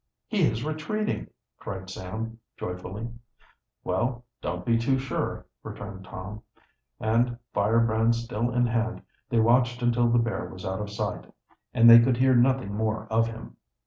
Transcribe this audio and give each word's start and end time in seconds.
"He 0.27 0.41
is 0.41 0.63
retreating!" 0.65 1.27
cried 1.59 1.87
Sam 1.91 2.39
joyfully. 2.57 3.07
"Wait 3.83 4.15
don't 4.41 4.65
be 4.65 4.75
too 4.75 4.97
sure," 4.97 5.45
returned 5.61 6.05
Tom, 6.05 6.41
and, 6.99 7.37
firebrands 7.53 8.17
still 8.23 8.49
in 8.51 8.65
hand, 8.65 9.03
they 9.29 9.39
watched 9.39 9.83
until 9.83 10.09
the 10.09 10.17
bear 10.17 10.47
was 10.47 10.65
out 10.65 10.81
of 10.81 10.89
sight 10.89 11.31
and 11.71 11.87
they 11.87 11.99
could 11.99 12.17
hear 12.17 12.33
nothing 12.35 12.73
more 12.73 13.05
of 13.11 13.27
him. 13.27 13.57